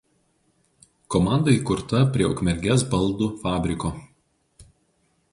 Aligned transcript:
Komanda 1.15 1.51
įkurta 1.57 1.99
prie 2.15 2.25
Ukmergės 2.35 2.85
baldų 2.93 3.27
fabriko. 3.43 3.93